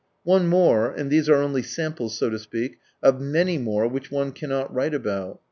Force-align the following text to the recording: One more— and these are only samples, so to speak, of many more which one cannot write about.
One 0.23 0.47
more— 0.47 0.89
and 0.91 1.11
these 1.11 1.29
are 1.29 1.35
only 1.43 1.61
samples, 1.61 2.17
so 2.17 2.31
to 2.31 2.39
speak, 2.39 2.79
of 3.03 3.21
many 3.21 3.59
more 3.59 3.87
which 3.87 4.09
one 4.09 4.31
cannot 4.31 4.73
write 4.73 4.95
about. 4.95 5.39